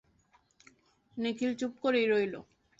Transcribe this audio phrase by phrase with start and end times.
[1.17, 2.33] নিখিল চুপ করেই রইল।